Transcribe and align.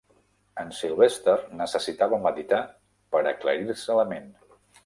En 0.61 0.71
Sylvester 0.77 1.35
necessitava 1.59 2.21
meditar 2.25 2.65
per 3.17 3.25
aclarir-se 3.37 4.03
la 4.03 4.11
ment. 4.17 4.31